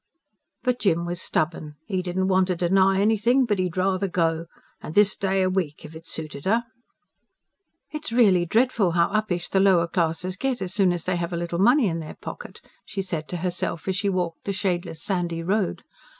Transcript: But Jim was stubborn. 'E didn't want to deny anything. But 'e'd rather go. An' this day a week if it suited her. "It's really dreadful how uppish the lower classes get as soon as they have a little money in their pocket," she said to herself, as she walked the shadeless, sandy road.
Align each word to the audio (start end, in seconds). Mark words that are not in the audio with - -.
But 0.63 0.79
Jim 0.79 1.05
was 1.05 1.21
stubborn. 1.21 1.75
'E 1.87 2.01
didn't 2.01 2.27
want 2.27 2.47
to 2.47 2.55
deny 2.55 2.99
anything. 2.99 3.45
But 3.45 3.59
'e'd 3.59 3.77
rather 3.77 4.07
go. 4.07 4.47
An' 4.81 4.93
this 4.93 5.15
day 5.15 5.43
a 5.43 5.47
week 5.51 5.85
if 5.85 5.95
it 5.95 6.07
suited 6.07 6.45
her. 6.45 6.63
"It's 7.91 8.11
really 8.11 8.47
dreadful 8.47 8.93
how 8.93 9.09
uppish 9.13 9.47
the 9.47 9.59
lower 9.59 9.85
classes 9.87 10.37
get 10.37 10.59
as 10.59 10.73
soon 10.73 10.91
as 10.91 11.03
they 11.03 11.17
have 11.17 11.33
a 11.33 11.37
little 11.37 11.59
money 11.59 11.87
in 11.87 11.99
their 11.99 12.15
pocket," 12.15 12.61
she 12.83 13.03
said 13.03 13.27
to 13.27 13.37
herself, 13.45 13.87
as 13.87 13.95
she 13.95 14.09
walked 14.09 14.45
the 14.45 14.53
shadeless, 14.53 15.03
sandy 15.03 15.43
road. 15.43 15.83